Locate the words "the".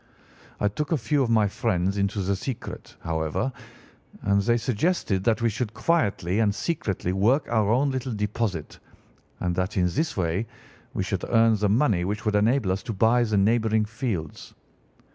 2.23-2.35, 11.57-11.69, 13.23-13.37